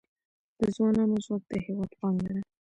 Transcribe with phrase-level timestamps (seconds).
[0.59, 2.41] د ځوانانو ځواک د هیواد پانګه ده